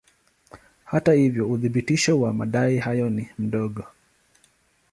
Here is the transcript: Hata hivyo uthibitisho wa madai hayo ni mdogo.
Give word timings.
Hata 0.83 1.13
hivyo 1.13 1.49
uthibitisho 1.49 2.19
wa 2.19 2.33
madai 2.33 2.77
hayo 2.79 3.09
ni 3.09 3.29
mdogo. 3.39 3.83